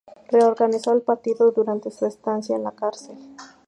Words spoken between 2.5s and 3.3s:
en la cárcel.